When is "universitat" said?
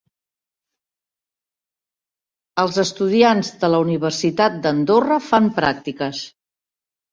3.85-4.59